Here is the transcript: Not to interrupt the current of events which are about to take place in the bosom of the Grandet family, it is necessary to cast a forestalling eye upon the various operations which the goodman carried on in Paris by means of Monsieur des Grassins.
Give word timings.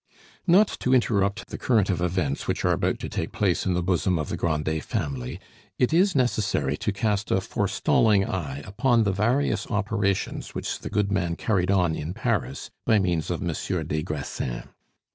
Not 0.47 0.67
to 0.79 0.95
interrupt 0.95 1.49
the 1.49 1.59
current 1.59 1.91
of 1.91 2.01
events 2.01 2.47
which 2.47 2.65
are 2.65 2.71
about 2.73 2.97
to 3.01 3.07
take 3.07 3.31
place 3.31 3.67
in 3.67 3.75
the 3.75 3.83
bosom 3.83 4.17
of 4.17 4.29
the 4.29 4.35
Grandet 4.35 4.81
family, 4.81 5.39
it 5.77 5.93
is 5.93 6.15
necessary 6.15 6.75
to 6.77 6.91
cast 6.91 7.29
a 7.29 7.39
forestalling 7.39 8.25
eye 8.25 8.63
upon 8.65 9.03
the 9.03 9.11
various 9.13 9.67
operations 9.69 10.55
which 10.55 10.79
the 10.79 10.89
goodman 10.89 11.35
carried 11.35 11.69
on 11.69 11.93
in 11.95 12.15
Paris 12.15 12.71
by 12.83 12.97
means 12.97 13.29
of 13.29 13.43
Monsieur 13.43 13.83
des 13.83 14.01
Grassins. 14.01 14.63